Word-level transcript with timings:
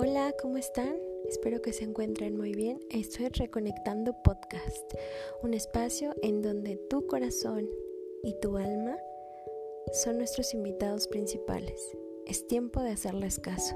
Hola, 0.00 0.32
¿cómo 0.40 0.58
están? 0.58 0.94
Espero 1.28 1.60
que 1.60 1.72
se 1.72 1.82
encuentren 1.82 2.36
muy 2.36 2.54
bien. 2.54 2.78
Estoy 2.88 3.30
Reconectando 3.30 4.14
Podcast, 4.22 4.94
un 5.42 5.54
espacio 5.54 6.14
en 6.22 6.40
donde 6.40 6.76
tu 6.88 7.08
corazón 7.08 7.68
y 8.22 8.38
tu 8.40 8.56
alma 8.58 8.96
son 9.92 10.18
nuestros 10.18 10.54
invitados 10.54 11.08
principales. 11.08 11.96
Es 12.26 12.46
tiempo 12.46 12.80
de 12.80 12.90
hacerles 12.90 13.40
caso, 13.40 13.74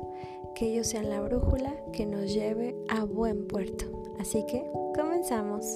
que 0.55 0.67
ellos 0.67 0.87
sean 0.87 1.11
la 1.11 1.21
brújula 1.21 1.75
que 1.93 2.07
nos 2.07 2.33
lleve 2.33 2.77
a 2.89 3.03
buen 3.03 3.49
puerto. 3.49 3.87
Así 4.21 4.47
que, 4.47 4.65
comenzamos. 4.95 5.67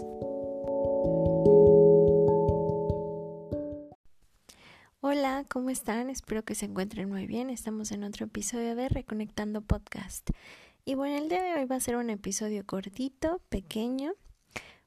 ¿Cómo 5.57 5.71
están? 5.71 6.11
Espero 6.11 6.45
que 6.45 6.55
se 6.55 6.67
encuentren 6.67 7.09
muy 7.09 7.27
bien. 7.27 7.49
Estamos 7.49 7.91
en 7.91 8.05
otro 8.05 8.27
episodio 8.27 8.77
de 8.77 8.91
Reconectando 8.91 9.63
Podcast. 9.63 10.29
Y 10.85 10.97
bueno, 10.97 11.17
el 11.17 11.31
día 11.31 11.43
de 11.43 11.55
hoy 11.55 11.65
va 11.65 11.77
a 11.77 11.81
ser 11.81 11.97
un 11.97 12.11
episodio 12.11 12.67
cortito, 12.67 13.41
pequeño, 13.49 14.13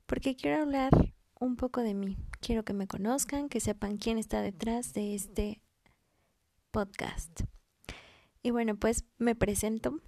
porque 0.05 0.35
quiero 0.35 0.61
hablar 0.61 0.91
un 1.39 1.55
poco 1.55 1.81
de 1.81 1.95
mí. 1.95 2.17
Quiero 2.39 2.63
que 2.65 2.73
me 2.73 2.85
conozcan, 2.85 3.49
que 3.49 3.59
sepan 3.59 3.97
quién 3.97 4.19
está 4.19 4.43
detrás 4.43 4.93
de 4.93 5.15
este 5.15 5.59
podcast. 6.69 7.41
Y 8.43 8.51
bueno, 8.51 8.75
pues 8.75 9.05
me 9.17 9.33
presento. 9.33 9.99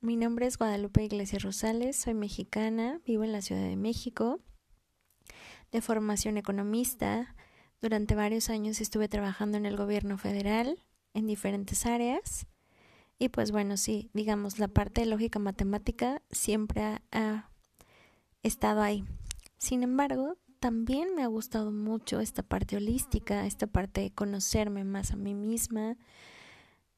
Mi 0.00 0.16
nombre 0.16 0.46
es 0.46 0.56
Guadalupe 0.56 1.04
Iglesias 1.04 1.42
Rosales, 1.42 1.94
soy 1.94 2.14
mexicana, 2.14 3.02
vivo 3.04 3.22
en 3.22 3.32
la 3.32 3.42
Ciudad 3.42 3.64
de 3.64 3.76
México, 3.76 4.40
de 5.72 5.82
formación 5.82 6.38
economista, 6.38 7.36
durante 7.80 8.14
varios 8.14 8.50
años 8.50 8.80
estuve 8.80 9.08
trabajando 9.08 9.58
en 9.58 9.66
el 9.66 9.76
gobierno 9.76 10.18
federal 10.18 10.78
en 11.14 11.26
diferentes 11.26 11.86
áreas 11.86 12.46
y 13.18 13.30
pues 13.30 13.50
bueno, 13.50 13.76
sí, 13.76 14.10
digamos, 14.12 14.58
la 14.58 14.68
parte 14.68 15.00
de 15.00 15.06
lógica 15.06 15.38
matemática 15.38 16.22
siempre 16.30 17.00
ha, 17.12 17.50
estado 18.42 18.82
ahí. 18.82 19.04
Sin 19.58 19.82
embargo, 19.82 20.36
también 20.60 21.16
me 21.16 21.24
ha 21.24 21.26
gustado 21.26 21.72
mucho 21.72 22.20
esta 22.20 22.44
parte 22.44 22.76
holística, 22.76 23.44
esta 23.44 23.66
parte 23.66 24.02
de 24.02 24.12
conocerme 24.12 24.84
más 24.84 25.10
a 25.10 25.16
mí 25.16 25.34
misma, 25.34 25.96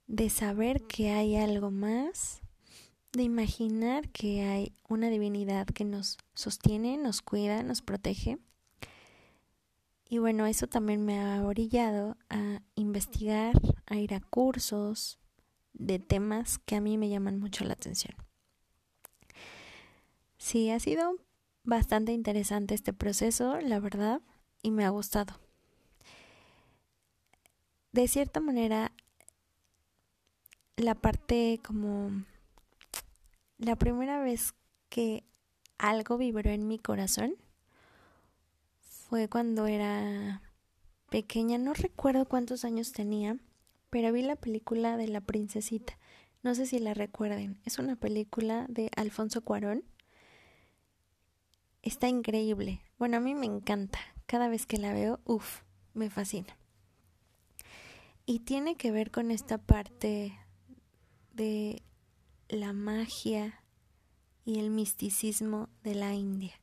de 0.07 0.29
saber 0.29 0.83
que 0.83 1.11
hay 1.13 1.37
algo 1.37 1.71
más, 1.71 2.43
de 3.13 3.23
imaginar 3.23 4.11
que 4.11 4.43
hay 4.43 4.73
una 4.89 5.09
divinidad 5.09 5.67
que 5.67 5.85
nos 5.85 6.19
sostiene, 6.35 6.99
nos 6.99 7.23
cuida, 7.23 7.63
nos 7.63 7.81
protege 7.81 8.39
y 10.09 10.19
bueno, 10.19 10.47
eso 10.47 10.67
también 10.67 11.05
me 11.05 11.21
ha 11.21 11.45
orillado 11.45 12.17
a 12.31 12.63
investigar, 12.75 13.55
a 13.87 13.97
ir 13.97 14.15
a 14.15 14.21
cursos 14.21 15.19
de 15.75 15.99
temas 15.99 16.59
que 16.59 16.77
a 16.77 16.81
mí 16.81 16.97
me 16.97 17.11
llaman 17.11 17.39
mucho 17.39 17.65
la 17.65 17.75
atención. 17.75 18.15
Sí, 20.39 20.71
ha 20.71 20.81
sido 20.81 21.17
bastante 21.63 22.13
interesante 22.13 22.75
este 22.75 22.95
proceso, 22.95 23.61
la 23.61 23.81
verdad, 23.81 24.23
y 24.63 24.71
me 24.71 24.87
ha 24.87 24.89
gustado. 24.89 25.39
De 27.93 28.09
cierta 28.09 28.41
manera, 28.41 28.93
la 30.77 30.95
parte 30.95 31.61
como 31.63 32.25
la 33.59 33.77
primera 33.77 34.21
vez 34.21 34.55
que 34.89 35.25
algo 35.77 36.17
vibró 36.17 36.51
en 36.51 36.67
mi 36.67 36.79
corazón 36.79 37.37
fue 39.09 39.29
cuando 39.29 39.67
era 39.67 40.43
pequeña, 41.09 41.57
no 41.57 41.73
recuerdo 41.73 42.29
cuántos 42.29 42.65
años 42.67 42.93
tenía, 42.93 43.39
pero 43.89 44.13
vi 44.13 44.23
la 44.23 44.37
película 44.37 44.99
de 44.99 45.09
La 45.09 45.23
Princesita. 45.23 45.99
No 46.43 46.55
sé 46.55 46.67
si 46.67 46.79
la 46.79 46.93
recuerden. 46.93 47.59
Es 47.65 47.79
una 47.79 47.97
película 47.97 48.67
de 48.69 48.91
Alfonso 48.97 49.43
Cuarón. 49.43 49.83
Está 51.83 52.09
increíble. 52.09 52.83
Bueno, 52.99 53.17
a 53.17 53.21
mí 53.21 53.35
me 53.35 53.47
encanta. 53.47 53.99
Cada 54.27 54.49
vez 54.49 54.67
que 54.67 54.77
la 54.77 54.93
veo, 54.93 55.21
uff, 55.25 55.63
me 55.95 56.11
fascina. 56.11 56.59
Y 58.27 58.41
tiene 58.41 58.77
que 58.77 58.91
ver 58.91 59.11
con 59.11 59.31
esta 59.31 59.57
parte 59.57 60.39
de 61.33 61.83
la 62.49 62.75
magia 62.75 63.65
y 64.45 64.59
el 64.59 64.71
misticismo 64.71 65.71
de 65.83 65.95
la 65.95 66.15
India. 66.15 66.61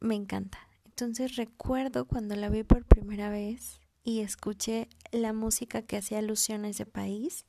Me 0.00 0.14
encanta. 0.14 0.58
Entonces 0.84 1.36
recuerdo 1.36 2.06
cuando 2.06 2.34
la 2.36 2.48
vi 2.48 2.62
por 2.62 2.84
primera 2.84 3.30
vez 3.30 3.80
y 4.02 4.20
escuché 4.20 4.88
la 5.12 5.32
música 5.32 5.82
que 5.82 5.96
hacía 5.96 6.18
alusión 6.18 6.64
a 6.64 6.70
ese 6.70 6.86
país, 6.86 7.46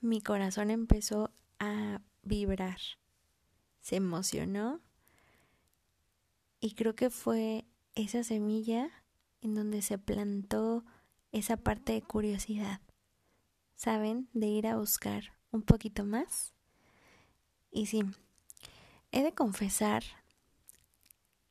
mi 0.00 0.20
corazón 0.20 0.70
empezó 0.70 1.30
a 1.58 2.00
vibrar, 2.22 2.78
se 3.80 3.96
emocionó 3.96 4.80
y 6.60 6.74
creo 6.74 6.94
que 6.94 7.10
fue 7.10 7.66
esa 7.94 8.24
semilla 8.24 8.90
en 9.40 9.54
donde 9.54 9.82
se 9.82 9.98
plantó 9.98 10.84
esa 11.32 11.56
parte 11.56 11.92
de 11.92 12.02
curiosidad, 12.02 12.80
¿saben? 13.74 14.28
De 14.32 14.46
ir 14.46 14.66
a 14.66 14.76
buscar 14.76 15.34
un 15.50 15.62
poquito 15.62 16.04
más. 16.04 16.54
Y 17.70 17.86
sí, 17.86 18.02
he 19.12 19.22
de 19.22 19.34
confesar 19.34 20.04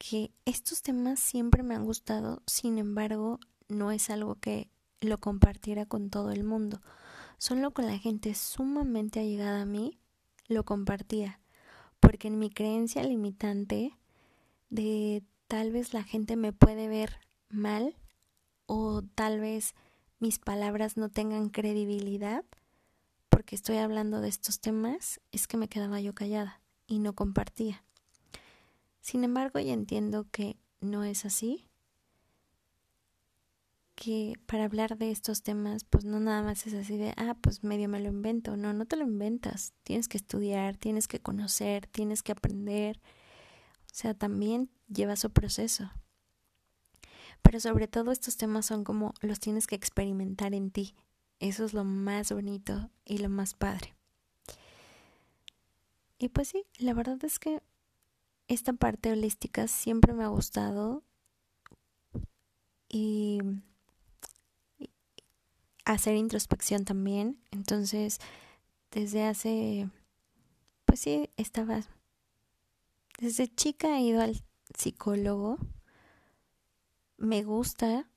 que 0.09 0.31
estos 0.44 0.81
temas 0.81 1.18
siempre 1.18 1.64
me 1.64 1.75
han 1.75 1.86
gustado, 1.86 2.41
sin 2.46 2.78
embargo, 2.78 3.40
no 3.69 3.91
es 3.91 4.09
algo 4.09 4.36
que 4.36 4.69
lo 5.00 5.18
compartiera 5.18 5.86
con 5.86 6.09
todo 6.09 6.31
el 6.31 6.44
mundo. 6.44 6.81
Solo 7.38 7.72
con 7.72 7.86
la 7.86 7.97
gente 7.97 8.36
sumamente 8.36 9.22
allegada 9.22 9.62
a 9.62 9.66
mí 9.66 9.97
lo 10.47 10.66
compartía, 10.66 11.40
porque 12.02 12.28
en 12.28 12.38
mi 12.38 12.50
creencia 12.50 13.02
limitante 13.03 13.97
de 14.69 15.24
tal 15.47 15.72
vez 15.72 15.94
la 15.94 16.03
gente 16.03 16.35
me 16.35 16.52
puede 16.52 16.90
ver 16.90 17.20
mal 17.50 17.96
o 18.66 19.03
tal 19.16 19.40
vez 19.40 19.74
mis 20.20 20.38
palabras 20.38 20.97
no 20.97 21.09
tengan 21.09 21.47
credibilidad 21.47 22.44
porque 23.30 23.56
estoy 23.56 23.78
hablando 23.78 24.20
de 24.20 24.28
estos 24.28 24.59
temas, 24.59 25.22
es 25.31 25.47
que 25.47 25.56
me 25.58 25.70
quedaba 25.70 26.02
yo 26.02 26.14
callada 26.14 26.62
y 26.88 27.00
no 27.00 27.14
compartía. 27.14 27.84
Sin 29.03 29.25
embargo, 29.25 29.59
ya 29.59 29.74
entiendo 29.74 30.28
que 30.31 30.56
no 30.80 31.03
es 31.03 31.25
así, 31.25 31.68
que 33.96 34.36
para 34.46 34.64
hablar 34.64 34.97
de 34.97 35.12
estos 35.12 35.44
temas, 35.44 35.84
pues 35.84 36.06
no 36.06 36.22
nada 36.22 36.41
más 36.41 36.66
es 36.68 36.74
así 36.74 36.97
de, 36.97 37.14
ah, 37.18 37.36
pues 37.41 37.66
medio 37.66 37.90
me 37.90 38.00
lo 38.00 38.08
invento, 38.08 38.56
no, 38.56 38.72
no 38.72 38.86
te 38.86 38.96
lo 38.96 39.03
inventas, 39.03 39.74
tienes 39.84 40.08
que 40.08 40.16
estudiar, 40.16 40.78
tienes 40.78 41.09
que 41.09 41.19
conocer, 41.19 41.86
tienes 41.88 42.24
que 42.24 42.31
aprender, 42.31 43.02
o 43.91 43.94
sea, 43.94 44.14
también 44.14 44.69
lleva 44.88 45.18
su 45.18 45.31
proceso. 45.31 45.91
Pero 47.41 47.59
sobre 47.59 47.90
todo 47.90 48.14
estos 48.14 48.38
temas 48.38 48.66
son 48.66 48.85
como 48.85 49.14
los 49.20 49.41
tienes 49.41 49.68
que 49.68 49.75
experimentar 49.75 50.53
en 50.53 50.72
ti, 50.72 50.96
eso 51.41 51.66
es 51.66 51.74
lo 51.74 51.84
más 51.84 52.31
bonito 52.31 52.90
y 53.03 53.18
lo 53.18 53.28
más 53.28 53.53
padre. 53.53 53.97
Y 56.18 56.30
pues 56.30 56.47
sí, 56.47 56.66
la 56.78 56.94
verdad 56.94 57.22
es 57.25 57.38
que 57.38 57.62
esta 58.53 58.74
parte 58.74 59.12
holística 59.12 59.68
siempre 59.68 60.14
me 60.14 60.24
ha 60.24 60.28
gustado 60.28 61.03
y, 62.90 63.40
hacer 65.86 66.16
introspección 66.16 66.86
también. 66.86 67.40
Entonces, 67.52 68.19
desde 68.91 69.24
hace, 69.25 69.90
pues 70.86 71.00
sí, 71.00 71.30
estaba, 71.38 71.81
desde 73.19 73.53
chica 73.53 73.97
he 73.97 74.02
ido 74.02 74.22
al 74.22 74.44
psicólogo. 74.78 75.58
Me 77.17 77.44
gusta 77.44 78.09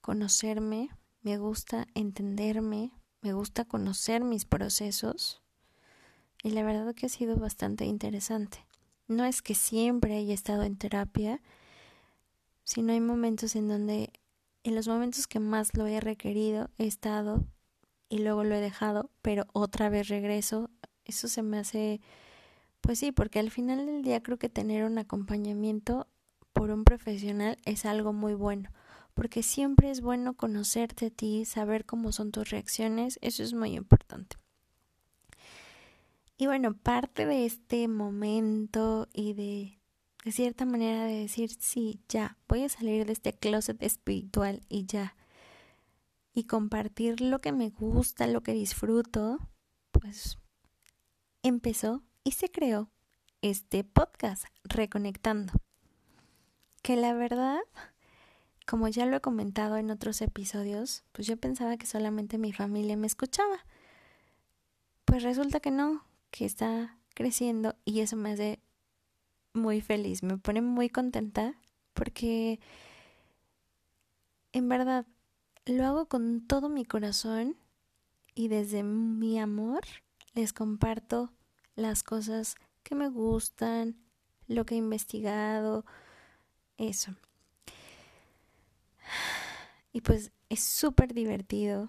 conocerme, 0.00 0.90
me 1.22 1.38
gusta 1.38 1.86
entenderme, 1.94 2.92
me 3.22 3.32
gusta 3.32 3.64
conocer 3.64 4.22
mis 4.22 4.44
procesos 4.44 5.42
y 6.42 6.50
la 6.50 6.62
verdad 6.62 6.94
que 6.94 7.06
ha 7.06 7.08
sido 7.08 7.36
bastante 7.36 7.86
interesante. 7.86 8.65
No 9.08 9.24
es 9.24 9.42
que 9.42 9.54
siempre 9.54 10.16
haya 10.16 10.34
estado 10.34 10.64
en 10.64 10.76
terapia, 10.76 11.40
sino 12.64 12.92
hay 12.92 13.00
momentos 13.00 13.54
en 13.54 13.68
donde, 13.68 14.10
en 14.64 14.74
los 14.74 14.88
momentos 14.88 15.26
que 15.28 15.38
más 15.38 15.76
lo 15.76 15.86
he 15.86 16.00
requerido, 16.00 16.70
he 16.78 16.86
estado 16.86 17.44
y 18.08 18.18
luego 18.18 18.44
lo 18.44 18.54
he 18.54 18.60
dejado, 18.60 19.10
pero 19.22 19.46
otra 19.52 19.88
vez 19.88 20.08
regreso. 20.08 20.70
Eso 21.04 21.28
se 21.28 21.42
me 21.42 21.58
hace, 21.58 22.00
pues 22.80 22.98
sí, 22.98 23.12
porque 23.12 23.38
al 23.38 23.50
final 23.50 23.86
del 23.86 24.02
día 24.02 24.22
creo 24.22 24.38
que 24.38 24.48
tener 24.48 24.84
un 24.84 24.98
acompañamiento 24.98 26.08
por 26.52 26.70
un 26.70 26.84
profesional 26.84 27.58
es 27.64 27.84
algo 27.84 28.12
muy 28.12 28.34
bueno, 28.34 28.70
porque 29.14 29.42
siempre 29.44 29.90
es 29.90 30.00
bueno 30.00 30.34
conocerte 30.34 31.06
a 31.06 31.10
ti, 31.10 31.44
saber 31.44 31.84
cómo 31.84 32.10
son 32.10 32.32
tus 32.32 32.50
reacciones, 32.50 33.18
eso 33.22 33.44
es 33.44 33.54
muy 33.54 33.76
importante. 33.76 34.36
Y 36.38 36.46
bueno, 36.46 36.74
parte 36.76 37.24
de 37.26 37.46
este 37.46 37.88
momento 37.88 39.08
y 39.12 39.32
de, 39.32 39.80
de 40.24 40.32
cierta 40.32 40.66
manera 40.66 41.04
de 41.04 41.20
decir, 41.20 41.50
sí, 41.58 42.00
ya, 42.08 42.36
voy 42.48 42.64
a 42.64 42.68
salir 42.68 43.06
de 43.06 43.12
este 43.12 43.32
closet 43.32 43.82
espiritual 43.82 44.60
y 44.68 44.84
ya. 44.86 45.16
y 46.34 46.44
compartir 46.44 47.22
lo 47.22 47.40
que 47.40 47.52
me 47.52 47.70
gusta, 47.70 48.26
lo 48.26 48.42
que 48.42 48.52
disfruto, 48.52 49.38
pues 49.92 50.38
empezó 51.42 52.02
y 52.24 52.32
se 52.32 52.50
creó 52.50 52.90
este 53.40 53.84
podcast, 53.84 54.44
Reconectando. 54.64 55.54
Que 56.82 56.96
la 56.96 57.14
verdad, 57.14 57.60
como 58.66 58.88
ya 58.88 59.06
lo 59.06 59.16
he 59.16 59.20
comentado 59.20 59.76
en 59.76 59.90
otros 59.90 60.20
episodios, 60.20 61.04
pues 61.12 61.26
yo 61.26 61.36
pensaba 61.36 61.76
que 61.76 61.86
solamente 61.86 62.36
mi 62.36 62.52
familia 62.52 62.96
me 62.96 63.06
escuchaba. 63.06 63.64
Pues 65.04 65.22
resulta 65.22 65.60
que 65.60 65.70
no, 65.70 66.04
que 66.30 66.44
está 66.44 66.98
creciendo 67.14 67.76
y 67.84 68.00
eso 68.00 68.16
me 68.16 68.32
hace 68.32 68.60
muy 69.54 69.80
feliz, 69.80 70.22
me 70.22 70.36
pone 70.36 70.60
muy 70.60 70.88
contenta 70.88 71.54
porque 71.94 72.60
en 74.52 74.68
verdad 74.68 75.06
lo 75.64 75.84
hago 75.86 76.06
con 76.06 76.46
todo 76.46 76.68
mi 76.68 76.84
corazón 76.84 77.56
y 78.34 78.48
desde 78.48 78.82
mi 78.82 79.38
amor 79.40 79.82
les 80.34 80.52
comparto 80.52 81.32
las 81.74 82.02
cosas 82.02 82.56
que 82.82 82.94
me 82.94 83.08
gustan, 83.08 83.96
lo 84.46 84.66
que 84.66 84.74
he 84.74 84.78
investigado, 84.78 85.84
eso. 86.76 87.14
Y 89.92 90.02
pues 90.02 90.30
es 90.50 90.62
súper 90.62 91.14
divertido 91.14 91.88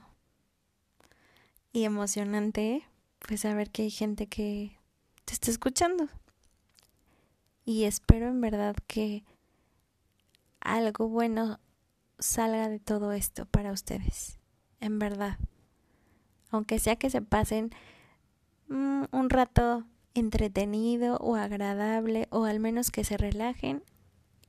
y 1.74 1.84
emocionante 1.84 2.88
pues 3.19 3.42
saber 3.42 3.72
que 3.72 3.84
hay 3.84 3.92
gente 3.92 4.28
que 4.28 4.78
te 5.25 5.34
está 5.34 5.52
escuchando. 5.52 6.08
Y 7.66 7.84
espero 7.84 8.28
en 8.28 8.40
verdad 8.40 8.75
que 8.88 9.24
algo 10.62 11.10
bueno 11.10 11.60
salga 12.19 12.69
de 12.69 12.80
todo 12.80 13.12
esto 13.12 13.46
para 13.46 13.72
ustedes. 13.72 14.40
En 14.80 15.00
verdad. 15.00 15.38
Aunque 16.50 16.80
sea 16.80 16.96
que 16.96 17.10
se 17.10 17.22
pasen 17.22 17.72
mm, 18.69 19.04
un 19.12 19.30
rato 19.30 19.86
entretenido 20.13 21.18
o 21.18 21.36
agradable 21.36 22.28
o 22.31 22.46
al 22.46 22.60
menos 22.60 22.90
que 22.90 23.04
se 23.04 23.18
relajen 23.18 23.84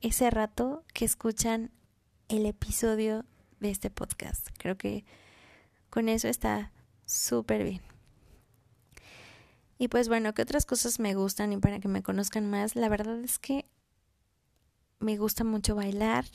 ese 0.01 0.29
rato 0.29 0.83
que 0.93 1.05
escuchan 1.05 1.71
el 2.29 2.45
episodio 2.45 3.25
de 3.59 3.69
este 3.69 3.89
podcast. 3.89 4.47
Creo 4.57 4.77
que 4.77 5.03
con 5.89 6.09
eso 6.09 6.27
está 6.27 6.71
súper 7.05 7.63
bien. 7.63 7.81
Y 9.81 9.87
pues 9.87 10.09
bueno, 10.09 10.33
¿qué 10.33 10.41
otras 10.41 10.65
cosas 10.65 10.99
me 10.99 11.15
gustan 11.15 11.53
y 11.53 11.57
para 11.57 11.79
que 11.79 11.87
me 11.87 12.03
conozcan 12.03 12.49
más? 12.49 12.75
La 12.75 12.89
verdad 12.89 13.17
es 13.23 13.39
que 13.39 13.65
me 14.99 15.15
gusta 15.15 15.45
mucho 15.45 15.73
bailar. 15.73 16.25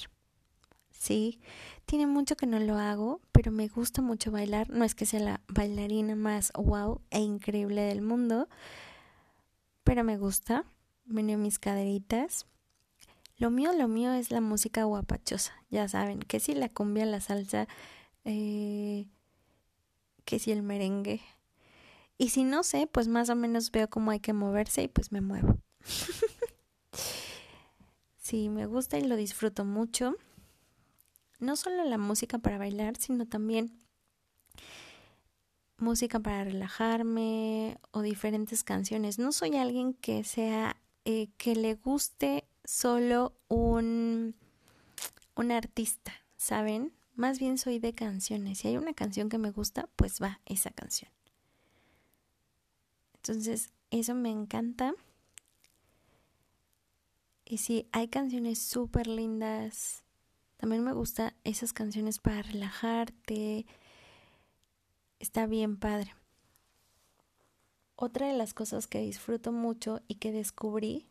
Sí, 0.91 1.43
tiene 1.85 2.07
mucho 2.07 2.37
que 2.37 2.47
no 2.47 2.59
lo 2.59 2.79
hago, 2.79 3.21
pero 3.33 3.53
me 3.53 3.69
gusta 3.69 4.01
mucho 4.01 4.31
bailar. 4.31 4.71
No 4.71 4.83
es 4.83 4.95
que 4.95 5.05
sea 5.05 5.21
la 5.21 5.41
bailarina 5.47 6.17
más 6.17 6.53
wow 6.55 7.03
e 7.11 7.21
increíble 7.21 7.83
del 7.83 8.01
mundo, 8.01 8.49
pero 9.85 10.05
me 10.05 10.17
gusta. 10.17 10.65
Meneo 11.05 11.37
mis 11.37 11.59
caderitas. 11.59 12.47
Lo 13.37 13.51
mío, 13.51 13.75
lo 13.75 13.89
mío 13.89 14.15
es 14.15 14.31
la 14.31 14.41
música 14.41 14.85
guapachosa. 14.85 15.53
Ya 15.69 15.87
saben, 15.87 16.21
que 16.21 16.41
si 16.41 16.55
la 16.55 16.71
cumbia, 16.71 17.05
la 17.05 17.21
salsa, 17.21 17.69
eh, 18.25 19.07
que 20.25 20.39
si 20.39 20.51
el 20.51 20.63
merengue. 20.63 21.21
Y 22.17 22.29
si 22.29 22.45
no 22.45 22.63
sé, 22.63 22.87
pues 22.87 23.09
más 23.09 23.29
o 23.31 23.37
menos 23.37 23.71
veo 23.71 23.89
cómo 23.89 24.11
hay 24.11 24.21
que 24.21 24.33
moverse 24.33 24.83
y 24.83 24.89
pues 24.89 25.11
me 25.11 25.21
muevo. 25.21 25.59
sí, 28.17 28.49
me 28.49 28.67
gusta 28.67 28.99
y 28.99 29.05
lo 29.05 29.17
disfruto 29.17 29.65
mucho. 29.65 30.17
No 31.41 31.57
solo 31.57 31.85
la 31.85 31.99
música 31.99 32.39
para 32.39 32.59
bailar, 32.59 32.97
sino 32.97 33.27
también 33.27 33.77
música 35.79 36.21
para 36.21 36.45
relajarme 36.45 37.79
o 37.91 38.03
diferentes 38.03 38.63
canciones. 38.65 39.19
No 39.19 39.33
soy 39.33 39.57
alguien 39.57 39.95
que 39.95 40.25
sea 40.25 40.77
eh, 41.05 41.29
que 41.37 41.57
le 41.57 41.75
guste 41.75 42.45
solo 42.65 43.35
un, 43.49 44.35
un 45.35 45.53
artista, 45.53 46.13
¿saben? 46.37 46.93
Más 47.15 47.39
bien 47.39 47.59
soy 47.59 47.79
de 47.79 47.93
canciones. 47.93 48.59
Si 48.59 48.69
hay 48.69 48.77
una 48.77 48.95
canción 48.95 49.29
que 49.29 49.39
me 49.39 49.51
gusta, 49.51 49.89
pues 49.97 50.23
va 50.23 50.41
esa 50.47 50.71
canción. 50.71 51.11
Entonces, 53.27 53.73
eso 53.91 54.15
me 54.15 54.31
encanta. 54.31 54.95
Y 57.47 57.57
sí, 57.57 57.89
hay 57.91 58.09
canciones 58.09 58.59
súper 58.59 59.07
lindas. 59.07 60.05
También 60.59 60.85
me 60.85 60.93
gusta 60.93 61.35
esas 61.43 61.73
canciones 61.73 62.19
para 62.19 62.43
relajarte, 62.43 63.65
está 65.21 65.47
bien 65.47 65.79
padre. 65.79 66.15
Otra 67.97 68.29
de 68.29 68.37
las 68.37 68.53
cosas 68.53 68.87
que 68.87 69.01
disfruto 69.01 69.53
mucho 69.53 70.03
y 70.07 70.17
que 70.17 70.31
descubrí, 70.31 71.09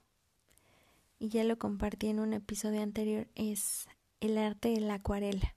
y 1.18 1.30
ya 1.30 1.44
lo 1.44 1.58
compartí 1.58 2.10
en 2.10 2.20
un 2.20 2.34
episodio 2.34 2.84
anterior, 2.84 3.28
es 3.34 3.88
el 4.20 4.38
arte 4.38 4.70
de 4.70 4.82
la 4.82 4.96
acuarela. 4.96 5.56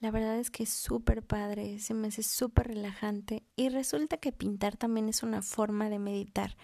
La 0.00 0.10
verdad 0.10 0.38
es 0.38 0.50
que 0.50 0.62
es 0.62 0.70
súper 0.70 1.22
padre, 1.22 1.78
se 1.78 1.92
me 1.92 2.08
hace 2.08 2.22
súper 2.22 2.68
relajante 2.68 3.42
y 3.54 3.68
resulta 3.68 4.16
que 4.16 4.32
pintar 4.32 4.76
también 4.76 5.10
es 5.10 5.22
una 5.22 5.42
forma 5.42 5.90
de 5.90 5.98
meditar. 5.98 6.56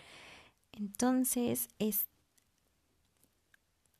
Entonces 0.72 1.68
es 1.78 2.08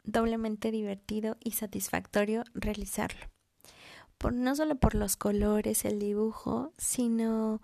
doblemente 0.04 0.70
divertido 0.70 1.36
y 1.44 1.52
satisfactorio 1.52 2.44
realizarlo 2.54 3.26
por, 4.18 4.32
no 4.32 4.54
solo 4.56 4.76
por 4.76 4.94
los 4.94 5.16
colores, 5.16 5.84
el 5.84 5.98
dibujo, 5.98 6.72
sino 6.78 7.60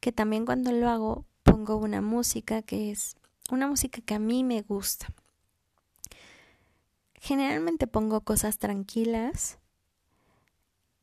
que 0.00 0.12
también 0.12 0.46
cuando 0.46 0.72
lo 0.72 0.88
hago 0.88 1.26
pongo 1.42 1.76
una 1.76 2.00
música 2.00 2.62
que 2.62 2.90
es 2.90 3.16
una 3.50 3.66
música 3.66 4.00
que 4.00 4.14
a 4.14 4.18
mí 4.18 4.44
me 4.44 4.62
gusta. 4.62 5.08
Generalmente 7.14 7.86
pongo 7.86 8.22
cosas 8.22 8.58
tranquilas 8.58 9.58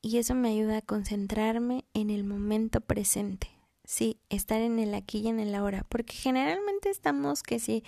y 0.02 0.18
eso 0.18 0.36
me 0.36 0.50
ayuda 0.50 0.78
a 0.78 0.82
concentrarme 0.82 1.86
en 1.94 2.10
el 2.10 2.24
momento 2.24 2.82
presente. 2.82 3.48
Sí, 3.84 4.20
estar 4.30 4.62
en 4.62 4.80
el 4.80 4.94
aquí 4.94 5.20
y 5.20 5.28
en 5.28 5.40
el 5.40 5.54
ahora, 5.54 5.86
porque 5.90 6.14
generalmente 6.14 6.90
estamos 6.90 7.44
que 7.44 7.60
sí 7.60 7.84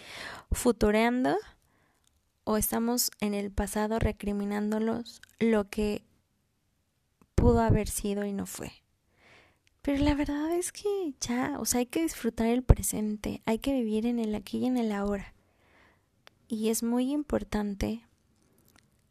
futureando 0.51 1.38
o 2.44 2.57
estamos 2.57 3.12
en 3.21 3.33
el 3.33 3.51
pasado 3.51 4.00
recriminándolos 4.00 5.21
lo 5.40 5.69
que 5.69 6.04
pudo 7.35 7.61
haber 7.61 7.88
sido 7.88 8.26
y 8.26 8.33
no 8.33 8.45
fue. 8.45 8.71
Pero 9.81 10.04
la 10.04 10.16
verdad 10.16 10.52
es 10.54 10.71
que 10.71 11.14
ya, 11.19 11.57
o 11.59 11.66
sea, 11.66 11.80
hay 11.80 11.85
que 11.85 12.02
disfrutar 12.02 12.47
el 12.47 12.64
presente, 12.64 13.42
hay 13.45 13.59
que 13.59 13.73
vivir 13.73 14.06
en 14.06 14.19
el 14.19 14.33
aquí 14.35 14.59
y 14.59 14.66
en 14.66 14.78
el 14.78 14.92
ahora. 14.92 15.33
Y 16.47 16.69
es 16.69 16.83
muy 16.83 17.11
importante 17.11 18.06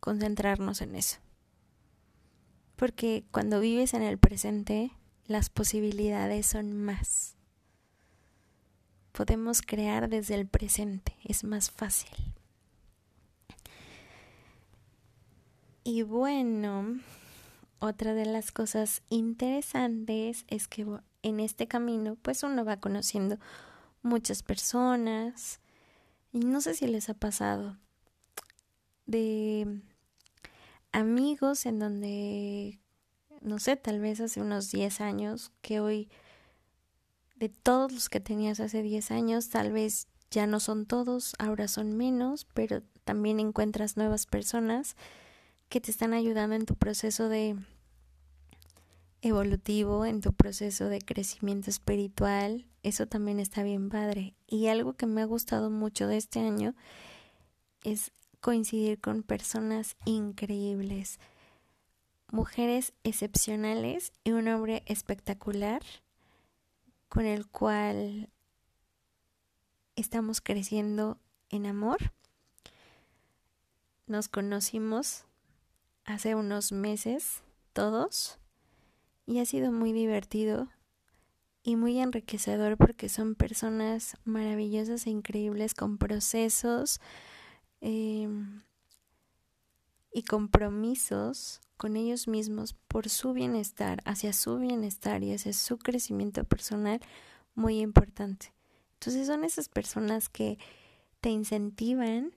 concentrarnos 0.01 0.81
en 0.81 0.97
eso. 0.97 1.19
Porque 2.83 3.23
cuando 3.31 3.61
vives 3.61 3.95
en 3.95 4.03
el 4.03 4.19
presente, 4.19 4.91
las 5.29 5.51
posibilidades 5.51 6.47
son 6.47 6.73
más. 6.73 7.37
Podemos 9.13 9.63
crear 9.63 10.09
desde 10.09 10.35
el 10.35 10.49
presente, 10.49 11.17
es 11.23 11.45
más 11.45 11.71
fácil. 11.71 12.11
Y 15.85 16.03
bueno, 16.03 16.99
otra 17.79 18.15
de 18.15 18.27
las 18.27 18.51
cosas 18.51 19.03
interesantes 19.11 20.45
es 20.49 20.67
que 20.67 20.85
en 21.23 21.39
este 21.39 21.69
camino 21.69 22.17
pues 22.21 22.43
uno 22.43 22.65
va 22.65 22.81
conociendo 22.81 23.39
muchas 24.03 24.43
personas 24.43 25.61
y 26.33 26.41
no 26.41 26.61
sé 26.61 26.75
si 26.75 26.89
les 26.89 27.09
ha 27.11 27.15
pasado 27.15 27.79
de 29.07 29.83
amigos 30.93 31.67
en 31.67 31.79
donde 31.79 32.79
no 33.43 33.59
sé, 33.59 33.77
tal 33.77 34.01
vez 34.01 34.21
hace 34.21 34.41
unos 34.41 34.71
10 34.71 35.01
años 35.01 35.53
que 35.61 35.81
hoy 35.81 36.09
de 37.37 37.49
todos 37.49 37.93
los 37.93 38.09
que 38.09 38.21
tenías 38.21 38.61
hace 38.61 38.83
10 38.83 39.11
años, 39.11 39.49
tal 39.49 39.73
vez 39.73 40.07
ya 40.31 40.47
no 40.47 40.61
son 40.61 40.87
todos, 40.87 41.35
ahora 41.39 41.69
son 41.69 41.97
menos, 41.97 42.47
pero 42.55 42.83
también 43.05 43.41
encuentras 43.41 43.97
nuevas 43.97 44.27
personas 44.27 44.97
que 45.69 45.81
te 45.81 45.91
están 45.91 46.13
ayudando 46.15 46.55
en 46.55 46.67
tu 46.67 46.77
proceso 46.77 47.29
de 47.29 47.57
evolutivo, 49.23 50.07
en 50.07 50.21
tu 50.21 50.33
proceso 50.33 50.89
de 50.89 51.01
crecimiento 51.01 51.71
espiritual. 51.71 52.67
Eso 52.83 53.07
también 53.07 53.41
está 53.41 53.63
bien 53.63 53.89
padre. 53.89 54.35
Y 54.47 54.69
algo 54.69 54.95
que 54.95 55.07
me 55.07 55.23
ha 55.23 55.27
gustado 55.27 55.71
mucho 55.71 56.07
de 56.07 56.17
este 56.17 56.41
año 56.41 56.75
es 57.85 58.13
coincidir 58.43 59.01
con 59.01 59.23
personas 59.23 59.97
increíbles, 60.05 61.21
mujeres 62.33 62.93
excepcionales 63.05 64.13
y 64.25 64.33
un 64.33 64.49
hombre 64.49 64.83
espectacular 64.87 65.81
con 67.09 67.25
el 67.25 67.47
cual 67.47 68.29
estamos 69.95 70.41
creciendo 70.41 71.19
en 71.51 71.67
amor. 71.67 72.13
Nos 74.09 74.29
conocimos 74.29 75.25
hace 76.05 76.35
unos 76.35 76.73
meses 76.73 77.45
todos 77.73 78.39
y 79.25 79.39
ha 79.39 79.47
sido 79.47 79.71
muy 79.71 79.93
divertido 79.93 80.67
y 81.63 81.77
muy 81.77 82.01
enriquecedor 82.01 82.77
porque 82.77 83.09
son 83.09 83.37
personas 83.37 84.17
maravillosas 84.25 85.07
e 85.07 85.11
increíbles 85.11 85.75
con 85.75 85.97
procesos 85.97 87.01
em, 87.83 88.63
y 90.13 90.23
compromisos 90.23 91.61
con 91.77 91.97
ellos 91.97 92.29
mismos 92.29 92.75
por 92.89 93.09
su 93.09 93.33
bienestar, 93.33 94.03
hacia 94.05 94.33
su 94.33 94.59
bienestar 94.59 95.23
y 95.25 95.35
hacia 95.35 95.53
su 95.53 95.79
crecimiento 95.79 96.45
personal 96.45 97.01
muy 97.55 97.81
importante. 97.81 98.53
Entonces 98.95 99.27
son 99.27 99.45
esas 99.45 99.69
personas 99.69 100.29
que 100.29 100.59
te 101.21 101.31
incentivan, 101.31 102.37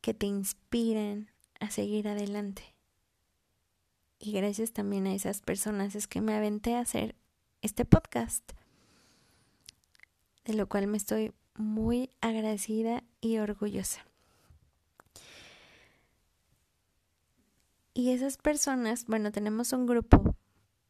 que 0.00 0.14
te 0.14 0.26
inspiran 0.26 1.30
a 1.60 1.70
seguir 1.70 2.08
adelante. 2.08 2.62
Y 4.18 4.32
gracias 4.32 4.72
también 4.72 5.06
a 5.06 5.14
esas 5.14 5.42
personas 5.42 5.94
es 5.94 6.06
que 6.06 6.22
me 6.22 6.34
aventé 6.34 6.74
a 6.74 6.80
hacer 6.80 7.16
este 7.60 7.84
podcast, 7.84 8.52
de 10.44 10.54
lo 10.54 10.68
cual 10.68 10.86
me 10.86 10.96
estoy 10.96 11.32
muy 11.62 12.10
agradecida 12.20 13.02
y 13.20 13.38
orgullosa. 13.38 14.04
Y 17.94 18.10
esas 18.10 18.36
personas, 18.38 19.06
bueno, 19.06 19.32
tenemos 19.32 19.72
un 19.72 19.86
grupo, 19.86 20.36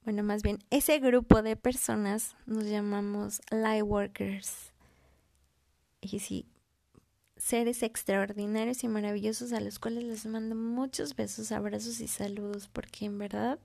bueno, 0.04 0.22
más 0.22 0.42
bien, 0.42 0.58
ese 0.70 0.98
grupo 0.98 1.42
de 1.42 1.56
personas 1.56 2.36
nos 2.46 2.64
llamamos 2.64 3.40
Lightworkers. 3.50 4.72
Y 6.00 6.20
sí, 6.20 6.46
seres 7.36 7.82
extraordinarios 7.82 8.84
y 8.84 8.88
maravillosos 8.88 9.52
a 9.52 9.60
los 9.60 9.80
cuales 9.80 10.04
les 10.04 10.26
mando 10.26 10.54
muchos 10.54 11.16
besos, 11.16 11.50
abrazos 11.50 12.00
y 12.00 12.06
saludos 12.06 12.68
porque 12.72 13.04
en 13.06 13.18
verdad 13.18 13.58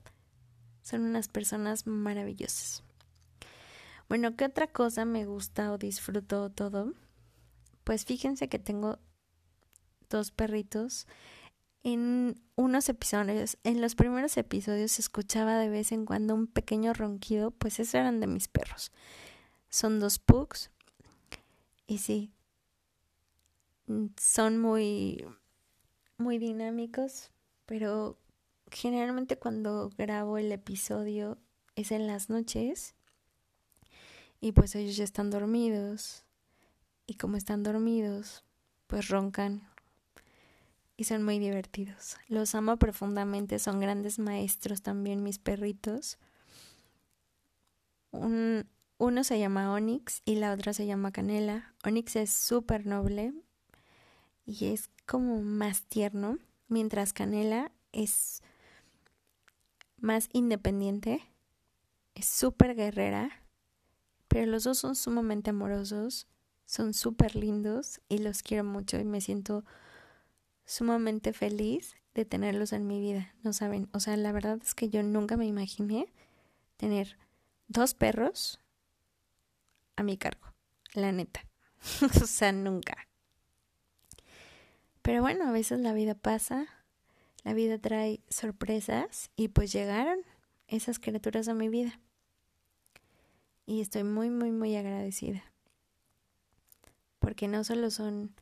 son 0.82 1.02
unas 1.02 1.28
personas 1.28 1.86
maravillosas. 1.86 2.84
Bueno, 4.10 4.36
¿qué 4.36 4.46
otra 4.46 4.68
cosa 4.68 5.04
me 5.06 5.26
gusta 5.26 5.72
o 5.72 5.78
disfruto 5.78 6.50
todo? 6.50 6.94
Pues 7.84 8.06
fíjense 8.06 8.48
que 8.48 8.60
tengo 8.60 9.00
dos 10.10 10.32
perritos. 10.32 11.08
En 11.84 12.42
unos 12.56 12.90
episodios, 12.90 13.58
en 13.64 13.82
los 13.82 13.96
primeros 13.96 14.38
episodios 14.38 14.94
se 14.94 15.02
escuchaba 15.02 15.58
de 15.58 15.70
vez 15.70 15.92
en 15.92 16.06
cuando 16.06 16.36
un 16.36 16.48
pequeño 16.48 16.94
ronquido, 16.94 17.52
pues 17.52 17.80
esos 17.80 17.96
eran 17.96 18.20
de 18.20 18.28
mis 18.28 18.48
perros. 18.48 18.92
Son 19.70 20.00
dos 20.00 20.20
pugs. 20.20 20.72
Y 21.86 22.00
sí, 22.00 22.32
son 24.18 24.58
muy, 24.58 25.26
muy 26.18 26.38
dinámicos, 26.38 27.32
pero 27.66 28.18
generalmente 28.70 29.38
cuando 29.38 29.90
grabo 29.98 30.38
el 30.38 30.52
episodio 30.52 31.38
es 31.76 31.92
en 31.92 32.08
las 32.08 32.30
noches 32.30 32.97
y 34.40 34.52
pues 34.52 34.76
ellos 34.76 34.96
ya 34.96 35.04
están 35.04 35.30
dormidos 35.30 36.24
y 37.06 37.16
como 37.16 37.38
están 37.38 37.64
dormidos 37.64 38.44
pues 38.88 39.08
roncan 39.10 39.68
y 40.96 41.04
son 41.04 41.24
muy 41.24 41.38
divertidos. 41.40 42.18
Los 42.28 42.56
amo 42.56 42.78
profundamente, 42.78 43.60
son 43.60 43.80
grandes 43.80 44.18
maestros 44.18 44.82
también 44.82 45.24
mis 45.24 45.38
perritos. 45.38 46.18
Un, 48.12 48.68
uno 48.98 49.24
se 49.24 49.38
llama 49.38 49.74
Onyx 49.74 50.22
y 50.26 50.36
la 50.36 50.54
otra 50.54 50.74
se 50.74 50.88
llama 50.88 51.12
Canela. 51.12 51.76
Onyx 51.84 52.16
es 52.16 52.32
súper 52.32 52.88
noble, 52.88 53.34
y 54.48 54.68
es 54.68 54.90
como 55.06 55.42
más 55.42 55.84
tierno, 55.84 56.40
mientras 56.70 57.12
Canela 57.12 57.72
es 57.92 58.42
más 59.98 60.30
independiente, 60.32 61.22
es 62.16 62.26
súper 62.28 62.74
guerrera, 62.74 63.44
pero 64.28 64.46
los 64.46 64.64
dos 64.64 64.78
son 64.78 64.96
sumamente 64.96 65.52
amorosos, 65.52 66.28
son 66.66 66.94
súper 66.94 67.36
lindos 67.36 68.02
y 68.10 68.20
los 68.20 68.44
quiero 68.44 68.64
mucho 68.64 69.00
y 69.00 69.06
me 69.06 69.22
siento 69.22 69.64
sumamente 70.66 71.34
feliz 71.34 71.96
de 72.14 72.26
tenerlos 72.26 72.74
en 72.74 72.88
mi 72.88 73.00
vida, 73.00 73.34
no 73.44 73.54
saben, 73.54 73.90
o 73.94 74.00
sea, 74.00 74.18
la 74.18 74.32
verdad 74.32 74.60
es 74.62 74.74
que 74.74 74.90
yo 74.90 75.04
nunca 75.04 75.38
me 75.38 75.46
imaginé 75.46 76.12
tener 76.76 77.18
dos 77.68 77.94
perros 77.94 78.60
a 79.96 80.04
mi 80.04 80.18
cargo, 80.18 80.54
la 80.94 81.12
neta, 81.12 81.42
o 82.22 82.26
sea, 82.26 82.52
nunca. 82.52 83.08
Pero 85.02 85.22
bueno, 85.22 85.48
a 85.48 85.52
veces 85.52 85.80
la 85.80 85.94
vida 85.94 86.16
pasa, 86.16 86.68
la 87.44 87.54
vida 87.54 87.78
trae 87.78 88.20
sorpresas 88.30 89.32
y 89.38 89.48
pues 89.48 89.72
llegaron 89.72 90.20
esas 90.68 91.00
criaturas 91.00 91.48
a 91.48 91.54
mi 91.54 91.70
vida. 91.70 91.98
Y 93.68 93.82
estoy 93.82 94.04
muy, 94.04 94.30
muy, 94.30 94.52
muy 94.52 94.76
agradecida. 94.78 95.44
Porque 97.20 97.50
no 97.50 97.66
solo 97.66 97.92
son 97.92 98.34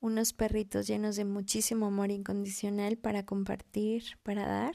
unos 0.00 0.34
perritos 0.34 0.86
llenos 0.86 1.16
de 1.16 1.24
muchísimo 1.24 1.86
amor 1.86 2.10
incondicional 2.10 2.98
para 2.98 3.24
compartir, 3.24 4.18
para 4.22 4.46
dar, 4.46 4.74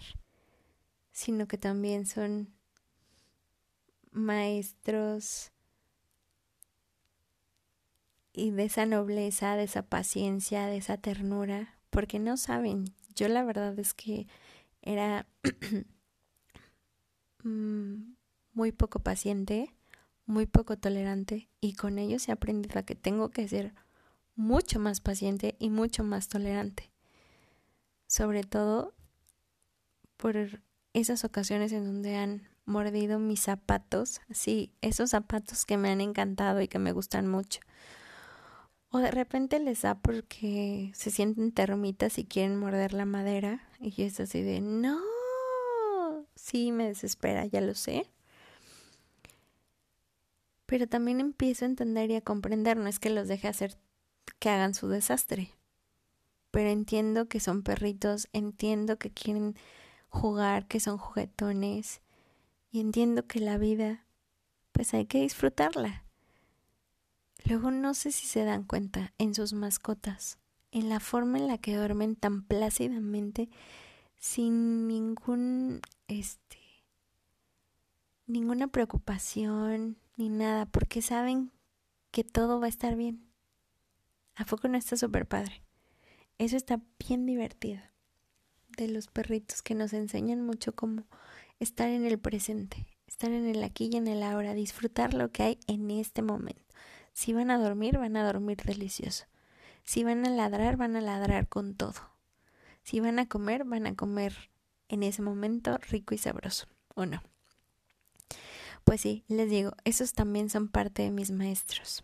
sino 1.12 1.48
que 1.48 1.60
también 1.60 2.08
son 2.08 2.52
maestros 4.12 5.52
y 8.34 8.50
de 8.50 8.64
esa 8.64 8.88
nobleza, 8.88 9.56
de 9.56 9.66
esa 9.66 9.84
paciencia, 9.84 10.66
de 10.66 10.78
esa 10.78 10.98
ternura, 10.98 11.78
porque 11.92 12.18
no 12.18 12.36
saben, 12.36 12.86
yo 13.14 13.28
la 13.28 13.44
verdad 13.44 13.78
es 13.78 13.94
que 13.94 14.26
era 14.82 15.28
mm, 17.44 18.19
muy 18.60 18.74
poco 18.74 19.00
paciente, 19.00 19.74
muy 20.26 20.46
poco 20.46 20.78
tolerante 20.78 21.48
y 21.62 21.76
con 21.76 21.98
ellos 21.98 22.28
he 22.28 22.34
aprendido 22.34 22.78
a 22.78 22.84
que 22.84 22.94
tengo 22.94 23.30
que 23.30 23.48
ser 23.48 23.74
mucho 24.36 24.82
más 24.82 25.00
paciente 25.00 25.56
y 25.60 25.70
mucho 25.70 26.04
más 26.04 26.28
tolerante. 26.28 26.92
Sobre 28.06 28.44
todo 28.44 28.94
por 30.18 30.62
esas 30.92 31.24
ocasiones 31.24 31.72
en 31.72 31.86
donde 31.86 32.18
han 32.18 32.50
mordido 32.66 33.18
mis 33.18 33.40
zapatos, 33.40 34.20
sí, 34.30 34.74
esos 34.82 35.12
zapatos 35.12 35.64
que 35.64 35.78
me 35.78 35.90
han 35.90 36.02
encantado 36.02 36.60
y 36.60 36.68
que 36.68 36.80
me 36.80 36.92
gustan 36.92 37.30
mucho. 37.30 37.62
O 38.90 38.98
de 38.98 39.12
repente 39.12 39.60
les 39.60 39.84
da 39.84 39.96
porque 39.96 40.92
se 40.96 41.12
sienten 41.12 41.54
termitas 41.54 42.18
y 42.18 42.26
quieren 42.26 42.58
morder 42.58 42.92
la 42.92 43.06
madera. 43.06 43.64
Y 43.80 44.02
es 44.02 44.20
así 44.20 44.42
de, 44.42 44.60
no, 44.60 45.00
sí, 46.36 46.74
me 46.74 46.90
desespera, 46.90 47.46
ya 47.46 47.62
lo 47.62 47.74
sé. 47.74 48.06
Pero 50.70 50.88
también 50.88 51.20
empiezo 51.20 51.66
a 51.66 51.68
entender 51.68 52.12
y 52.12 52.16
a 52.16 52.22
comprender, 52.22 52.78
no 52.78 52.88
es 52.88 53.00
que 53.00 53.10
los 53.10 53.28
deje 53.28 53.48
hacer 53.48 53.76
que 54.38 54.50
hagan 54.50 54.76
su 54.76 54.88
desastre. 54.88 55.50
Pero 56.52 56.70
entiendo 56.70 57.28
que 57.28 57.40
son 57.40 57.64
perritos, 57.64 58.30
entiendo 58.34 59.00
que 59.00 59.10
quieren 59.10 59.56
jugar, 60.10 60.68
que 60.68 60.80
son 60.80 61.00
juguetones. 61.00 62.02
Y 62.70 62.82
entiendo 62.82 63.26
que 63.26 63.40
la 63.40 63.58
vida, 63.58 64.06
pues 64.72 64.94
hay 64.94 65.08
que 65.08 65.22
disfrutarla. 65.22 66.04
Luego 67.46 67.72
no 67.72 67.96
sé 67.96 68.12
si 68.12 68.28
se 68.28 68.44
dan 68.44 68.64
cuenta 68.64 69.12
en 69.18 69.34
sus 69.34 69.54
mascotas, 69.54 70.38
en 70.70 70.88
la 70.88 71.00
forma 71.00 71.40
en 71.40 71.48
la 71.48 71.58
que 71.58 71.76
duermen 71.76 72.16
tan 72.16 72.44
plácidamente 72.44 73.50
sin 74.20 74.88
ningún 74.88 75.82
este 76.08 76.60
ninguna 78.28 78.68
preocupación 78.68 79.98
ni 80.20 80.28
nada, 80.28 80.66
porque 80.66 81.02
saben 81.02 81.50
que 82.12 82.26
todo 82.26 82.60
va 82.60 82.66
a 82.66 82.70
estar 82.70 82.98
bien. 82.98 83.26
¿A 84.36 84.44
poco 84.44 84.68
no 84.68 84.78
está 84.78 84.98
súper 84.98 85.26
padre? 85.26 85.64
Eso 86.38 86.58
está 86.58 86.82
bien 87.08 87.26
divertido. 87.26 87.80
De 88.68 88.90
los 88.90 89.08
perritos 89.08 89.62
que 89.62 89.76
nos 89.76 89.94
enseñan 89.94 90.46
mucho 90.46 90.76
cómo 90.76 91.06
estar 91.60 91.88
en 91.88 92.06
el 92.06 92.20
presente, 92.20 92.86
estar 93.08 93.32
en 93.32 93.46
el 93.46 93.64
aquí 93.64 93.90
y 93.94 93.96
en 93.96 94.08
el 94.08 94.22
ahora, 94.22 94.54
disfrutar 94.54 95.14
lo 95.14 95.32
que 95.32 95.44
hay 95.44 95.60
en 95.68 95.90
este 95.90 96.22
momento. 96.22 96.62
Si 97.14 97.32
van 97.32 97.50
a 97.50 97.58
dormir, 97.58 97.98
van 97.98 98.18
a 98.18 98.26
dormir 98.26 98.58
delicioso. 98.58 99.24
Si 99.86 100.04
van 100.04 100.26
a 100.26 100.30
ladrar, 100.30 100.76
van 100.76 100.98
a 100.98 101.02
ladrar 101.02 101.48
con 101.48 101.76
todo. 101.76 102.12
Si 102.84 103.00
van 103.00 103.20
a 103.20 103.30
comer, 103.30 103.64
van 103.64 103.88
a 103.88 103.96
comer 103.96 104.52
en 104.90 105.04
ese 105.04 105.22
momento 105.22 105.78
rico 105.78 106.14
y 106.14 106.18
sabroso, 106.18 106.68
¿o 106.94 107.06
no? 107.06 107.24
Pues 108.90 109.02
sí, 109.02 109.24
les 109.28 109.52
digo, 109.52 109.74
esos 109.84 110.14
también 110.14 110.50
son 110.50 110.68
parte 110.68 111.04
de 111.04 111.12
mis 111.12 111.30
maestros. 111.30 112.04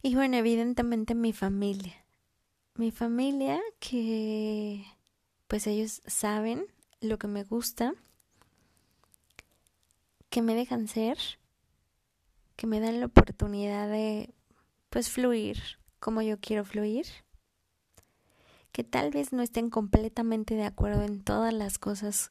Y 0.00 0.14
bueno, 0.14 0.36
evidentemente 0.36 1.16
mi 1.16 1.32
familia. 1.32 1.96
Mi 2.76 2.92
familia 2.92 3.60
que 3.80 4.86
pues 5.48 5.66
ellos 5.66 6.02
saben 6.06 6.66
lo 7.00 7.18
que 7.18 7.26
me 7.26 7.42
gusta, 7.42 7.94
que 10.28 10.40
me 10.40 10.54
dejan 10.54 10.86
ser 10.86 11.18
que 12.54 12.68
me 12.68 12.78
dan 12.78 13.00
la 13.00 13.06
oportunidad 13.06 13.88
de 13.88 14.32
pues 14.88 15.10
fluir 15.10 15.80
como 15.98 16.22
yo 16.22 16.38
quiero 16.38 16.64
fluir, 16.64 17.06
que 18.70 18.84
tal 18.84 19.10
vez 19.10 19.32
no 19.32 19.42
estén 19.42 19.68
completamente 19.68 20.54
de 20.54 20.64
acuerdo 20.64 21.02
en 21.02 21.24
todas 21.24 21.52
las 21.52 21.80
cosas 21.80 22.30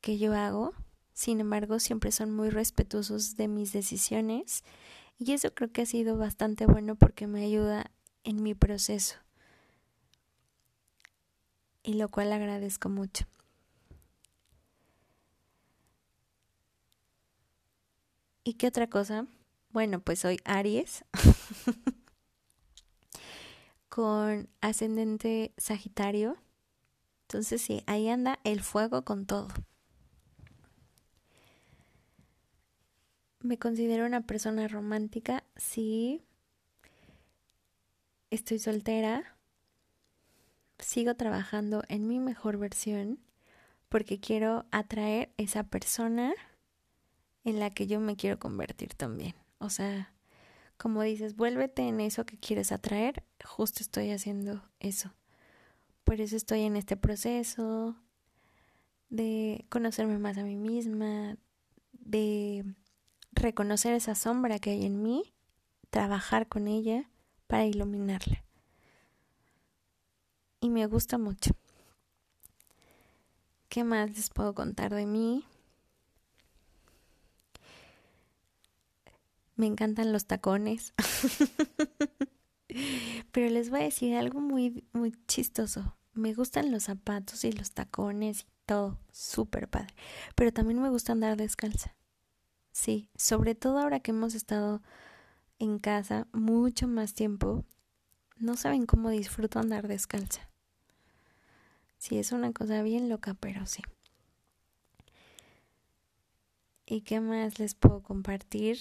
que 0.00 0.18
yo 0.18 0.34
hago, 0.34 0.72
sin 1.14 1.40
embargo 1.40 1.78
siempre 1.80 2.12
son 2.12 2.34
muy 2.34 2.50
respetuosos 2.50 3.36
de 3.36 3.48
mis 3.48 3.72
decisiones 3.72 4.62
y 5.18 5.32
eso 5.32 5.54
creo 5.54 5.72
que 5.72 5.82
ha 5.82 5.86
sido 5.86 6.16
bastante 6.18 6.66
bueno 6.66 6.96
porque 6.96 7.26
me 7.26 7.44
ayuda 7.44 7.90
en 8.24 8.42
mi 8.42 8.54
proceso 8.54 9.16
y 11.84 11.94
lo 11.94 12.08
cual 12.08 12.32
agradezco 12.32 12.88
mucho. 12.88 13.24
¿Y 18.44 18.54
qué 18.54 18.66
otra 18.68 18.88
cosa? 18.88 19.26
Bueno, 19.70 20.00
pues 20.00 20.20
soy 20.20 20.38
Aries 20.44 21.04
con 23.88 24.48
ascendente 24.60 25.52
Sagitario. 25.56 26.36
Entonces 27.22 27.62
sí, 27.62 27.82
ahí 27.86 28.08
anda 28.08 28.38
el 28.44 28.62
fuego 28.62 29.04
con 29.04 29.26
todo. 29.26 29.48
Me 33.42 33.58
considero 33.58 34.06
una 34.06 34.20
persona 34.20 34.68
romántica, 34.68 35.42
sí. 35.56 36.22
Estoy 38.30 38.60
soltera. 38.60 39.36
Sigo 40.78 41.16
trabajando 41.16 41.82
en 41.88 42.06
mi 42.06 42.20
mejor 42.20 42.56
versión 42.56 43.18
porque 43.88 44.20
quiero 44.20 44.64
atraer 44.70 45.32
esa 45.38 45.64
persona 45.64 46.32
en 47.42 47.58
la 47.58 47.70
que 47.70 47.88
yo 47.88 47.98
me 47.98 48.14
quiero 48.14 48.38
convertir 48.38 48.94
también. 48.94 49.34
O 49.58 49.70
sea, 49.70 50.14
como 50.76 51.02
dices, 51.02 51.34
vuélvete 51.34 51.82
en 51.82 52.00
eso 52.00 52.24
que 52.24 52.38
quieres 52.38 52.70
atraer, 52.70 53.24
justo 53.44 53.80
estoy 53.82 54.12
haciendo 54.12 54.62
eso. 54.78 55.12
Por 56.04 56.20
eso 56.20 56.36
estoy 56.36 56.62
en 56.62 56.76
este 56.76 56.96
proceso 56.96 57.96
de 59.10 59.66
conocerme 59.68 60.18
más 60.18 60.38
a 60.38 60.44
mí 60.44 60.56
misma, 60.56 61.36
de 61.92 62.64
reconocer 63.32 63.94
esa 63.94 64.14
sombra 64.14 64.58
que 64.58 64.70
hay 64.70 64.86
en 64.86 65.02
mí, 65.02 65.34
trabajar 65.90 66.48
con 66.48 66.68
ella 66.68 67.10
para 67.46 67.66
iluminarla. 67.66 68.44
Y 70.60 70.70
me 70.70 70.86
gusta 70.86 71.18
mucho. 71.18 71.52
¿Qué 73.68 73.84
más 73.84 74.10
les 74.10 74.30
puedo 74.30 74.54
contar 74.54 74.94
de 74.94 75.06
mí? 75.06 75.44
Me 79.56 79.66
encantan 79.66 80.12
los 80.12 80.26
tacones. 80.26 80.94
Pero 83.32 83.50
les 83.50 83.70
voy 83.70 83.80
a 83.80 83.84
decir 83.84 84.14
algo 84.14 84.40
muy, 84.40 84.84
muy 84.92 85.12
chistoso. 85.26 85.96
Me 86.14 86.34
gustan 86.34 86.70
los 86.70 86.84
zapatos 86.84 87.44
y 87.44 87.52
los 87.52 87.72
tacones 87.72 88.42
y 88.42 88.46
todo. 88.66 88.98
Súper 89.10 89.68
padre. 89.68 89.94
Pero 90.34 90.52
también 90.52 90.80
me 90.80 90.90
gusta 90.90 91.12
andar 91.12 91.36
descalza. 91.36 91.94
Sí, 92.72 93.08
sobre 93.16 93.54
todo 93.54 93.78
ahora 93.78 94.00
que 94.00 94.10
hemos 94.10 94.34
estado 94.34 94.82
en 95.60 95.78
casa 95.78 96.28
mucho 96.32 96.88
más 96.88 97.14
tiempo. 97.14 97.64
No 98.38 98.56
saben 98.56 98.86
cómo 98.86 99.10
disfruto 99.10 99.58
andar 99.60 99.88
descalza. 99.88 100.48
Sí, 101.96 102.18
es 102.18 102.32
una 102.32 102.52
cosa 102.52 102.82
bien 102.82 103.08
loca, 103.08 103.32
pero 103.34 103.64
sí. 103.66 103.80
¿Y 106.86 107.00
qué 107.00 107.18
más 107.20 107.58
les 107.58 107.74
puedo 107.74 108.04
compartir? 108.04 108.78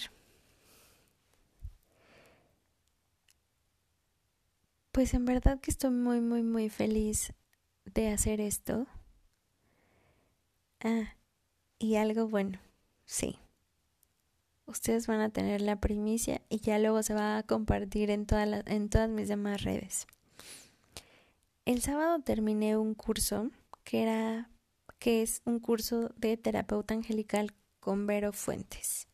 Pues 4.94 5.14
en 5.14 5.26
verdad 5.26 5.60
que 5.60 5.70
estoy 5.70 5.90
muy, 5.92 6.22
muy, 6.22 6.44
muy 6.44 6.70
feliz 6.70 7.34
de 7.86 8.10
hacer 8.10 8.40
esto. 8.42 8.88
Ah, 10.84 11.16
y 11.80 11.96
algo 11.98 12.28
bueno, 12.28 12.60
sí. 13.06 13.40
Ustedes 14.72 15.06
van 15.06 15.20
a 15.20 15.30
tener 15.30 15.60
la 15.60 15.82
primicia 15.82 16.42
y 16.48 16.62
ya 16.62 16.80
luego 16.80 17.04
se 17.04 17.14
va 17.14 17.38
a 17.38 17.44
compartir 17.44 18.10
en, 18.10 18.26
en 18.68 18.90
todas 18.90 19.10
mis 19.10 19.28
demás 19.28 19.64
redes. 19.64 20.08
El 21.66 21.82
sábado 21.82 22.22
terminé 22.22 22.78
un 22.78 22.96
curso 22.96 23.52
que 23.84 24.04
era 24.04 24.50
que 24.98 25.24
es 25.24 25.42
un 25.44 25.60
curso 25.60 26.14
de 26.16 26.38
terapeuta 26.38 26.94
angelical 26.94 27.54
con 27.82 28.08
Vero 28.08 28.32
Fuentes. 28.32 29.10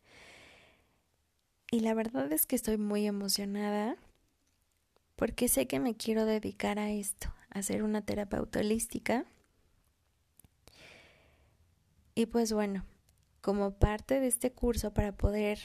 Y 1.72 1.80
la 1.80 1.96
verdad 1.96 2.32
es 2.32 2.46
que 2.46 2.56
estoy 2.56 2.78
muy 2.78 3.08
emocionada 3.08 3.98
porque 5.15 5.48
sé 5.48 5.65
que 5.65 5.80
me 5.80 5.96
quiero 5.96 6.26
dedicar 6.26 6.78
a 6.78 6.91
esto, 6.91 7.34
a 7.50 7.63
ser 7.63 7.82
una 7.82 8.04
terapeuta 8.04 8.60
holística. 8.60 9.26
Y 12.13 12.28
pues 12.28 12.54
bueno, 12.54 12.86
como 13.41 13.71
parte 13.71 14.19
de 14.19 14.28
este 14.28 14.52
curso 14.52 14.93
para 14.93 15.12
poder 15.12 15.60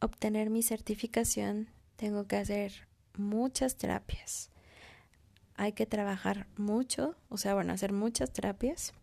obtener 0.00 0.50
mi 0.50 0.62
certificación, 0.62 1.70
tengo 1.96 2.26
que 2.26 2.36
hacer 2.36 2.88
muchas 3.16 3.76
terapias. 3.76 4.50
Hay 5.54 5.72
que 5.72 5.86
trabajar 5.86 6.46
mucho, 6.56 7.16
o 7.28 7.36
sea, 7.36 7.54
bueno, 7.54 7.72
hacer 7.72 7.92
muchas 7.92 8.32
terapias. 8.32 8.94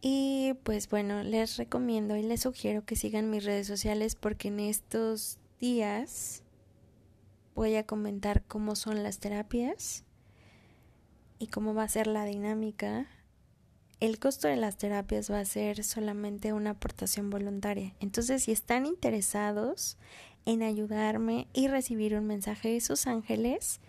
Y 0.00 0.54
pues 0.62 0.88
bueno, 0.88 1.24
les 1.24 1.56
recomiendo 1.56 2.16
y 2.16 2.22
les 2.22 2.42
sugiero 2.42 2.84
que 2.84 2.94
sigan 2.94 3.30
mis 3.30 3.44
redes 3.44 3.66
sociales 3.66 4.14
porque 4.14 4.48
en 4.48 4.60
estos 4.60 5.38
días 5.58 6.44
voy 7.56 7.74
a 7.74 7.86
comentar 7.86 8.44
cómo 8.44 8.76
son 8.76 9.02
las 9.02 9.18
terapias 9.18 10.04
y 11.38 11.48
cómo 11.48 11.74
va 11.74 11.82
a 11.82 11.88
ser 11.88 12.06
la 12.06 12.24
dinámica. 12.24 13.08
El 13.98 14.18
costo 14.18 14.46
de 14.46 14.56
las 14.56 14.76
terapias 14.76 15.30
va 15.30 15.40
a 15.40 15.44
ser 15.46 15.82
solamente 15.82 16.52
una 16.52 16.70
aportación 16.70 17.30
voluntaria. 17.30 17.94
Entonces, 17.98 18.44
si 18.44 18.52
están 18.52 18.84
interesados 18.84 19.96
en 20.44 20.62
ayudarme 20.62 21.48
y 21.54 21.68
recibir 21.68 22.14
un 22.14 22.26
mensaje 22.26 22.68
de 22.68 22.80
sus 22.82 23.06
ángeles, 23.06 23.80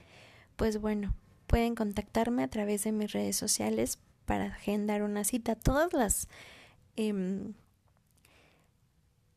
pues 0.56 0.80
bueno, 0.80 1.14
pueden 1.46 1.76
contactarme 1.76 2.44
a 2.44 2.48
través 2.48 2.86
de 2.86 2.94
mis 2.94 3.12
redes 3.12 3.36
sociales 3.36 4.00
para 4.26 4.46
agendar 4.46 5.04
una 5.04 5.26
cita. 5.26 5.56
Todas 5.56 5.92
las, 5.92 6.30
em, 6.96 7.54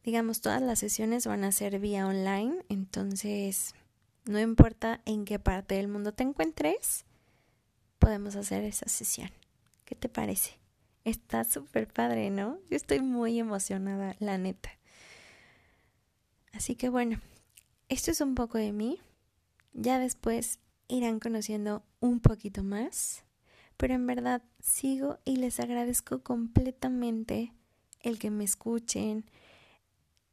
digamos, 0.04 0.40
todas 0.40 0.62
las 0.62 0.78
sesiones 0.78 1.26
van 1.26 1.42
a 1.42 1.50
ser 1.50 1.80
vía 1.80 2.06
online, 2.06 2.64
entonces 2.68 3.74
no 4.24 4.38
importa 4.38 5.00
en 5.04 5.24
qué 5.24 5.40
parte 5.40 5.74
del 5.74 5.88
mundo 5.88 6.12
te 6.12 6.22
encuentres, 6.22 7.06
podemos 7.98 8.36
hacer 8.36 8.62
esa 8.62 8.88
sesión. 8.88 9.30
¿Qué 9.90 9.96
te 9.96 10.08
parece? 10.08 10.52
Está 11.04 11.42
súper 11.42 11.88
padre, 11.88 12.30
¿no? 12.30 12.60
Yo 12.70 12.76
estoy 12.76 13.00
muy 13.00 13.40
emocionada, 13.40 14.14
la 14.20 14.38
neta. 14.38 14.70
Así 16.52 16.76
que 16.76 16.88
bueno, 16.88 17.20
esto 17.88 18.12
es 18.12 18.20
un 18.20 18.36
poco 18.36 18.56
de 18.56 18.70
mí. 18.70 19.00
Ya 19.72 19.98
después 19.98 20.60
irán 20.86 21.18
conociendo 21.18 21.82
un 21.98 22.20
poquito 22.20 22.62
más. 22.62 23.24
Pero 23.76 23.94
en 23.94 24.06
verdad 24.06 24.44
sigo 24.60 25.18
y 25.24 25.38
les 25.38 25.58
agradezco 25.58 26.22
completamente 26.22 27.52
el 27.98 28.20
que 28.20 28.30
me 28.30 28.44
escuchen, 28.44 29.28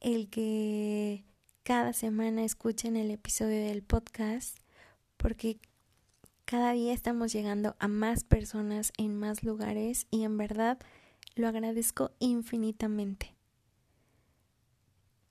el 0.01 0.29
que 0.29 1.25
cada 1.63 1.93
semana 1.93 2.43
escuchen 2.43 2.95
el 2.95 3.09
episodio 3.09 3.65
del 3.65 3.81
podcast 3.81 4.59
porque 5.17 5.59
cada 6.47 6.71
día 6.71 6.93
estamos 6.93 7.33
llegando 7.33 7.75
a 7.77 7.89
más 7.89 8.23
personas 8.23 8.93
en 8.97 9.19
más 9.19 9.43
lugares 9.43 10.07
y 10.09 10.23
en 10.23 10.37
verdad 10.37 10.79
lo 11.35 11.49
agradezco 11.49 12.11
infinitamente. 12.19 13.35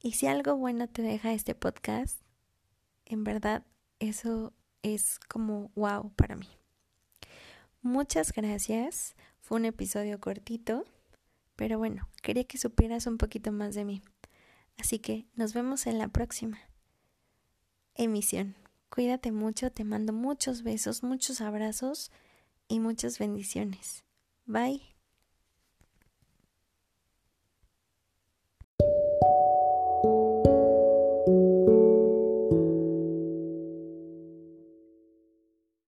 Y 0.02 0.12
si 0.12 0.26
algo 0.26 0.56
bueno 0.56 0.88
te 0.88 1.00
deja 1.00 1.32
este 1.32 1.54
podcast, 1.54 2.20
en 3.06 3.24
verdad 3.24 3.64
eso 3.98 4.52
es 4.82 5.18
como 5.18 5.70
wow 5.74 6.12
para 6.16 6.36
mí. 6.36 6.50
Muchas 7.80 8.30
gracias. 8.34 9.16
Fue 9.40 9.56
un 9.56 9.64
episodio 9.64 10.20
cortito, 10.20 10.84
pero 11.56 11.78
bueno, 11.78 12.10
quería 12.22 12.44
que 12.44 12.58
supieras 12.58 13.06
un 13.06 13.16
poquito 13.16 13.52
más 13.52 13.74
de 13.74 13.86
mí. 13.86 14.02
Así 14.76 14.98
que 14.98 15.24
nos 15.34 15.54
vemos 15.54 15.86
en 15.86 15.96
la 15.96 16.08
próxima 16.08 16.58
emisión. 17.94 18.65
Cuídate 18.88 19.32
mucho, 19.32 19.70
te 19.70 19.84
mando 19.84 20.12
muchos 20.12 20.62
besos, 20.62 21.02
muchos 21.02 21.40
abrazos 21.40 22.10
y 22.68 22.80
muchas 22.80 23.18
bendiciones. 23.18 24.04
Bye. 24.46 24.95